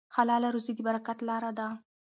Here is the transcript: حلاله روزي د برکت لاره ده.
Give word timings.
حلاله 0.15 0.49
روزي 0.53 0.73
د 0.75 0.79
برکت 0.87 1.17
لاره 1.29 1.51
ده. 1.57 1.67